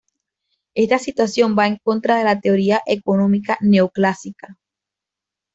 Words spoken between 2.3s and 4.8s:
teoría económica neoclásica.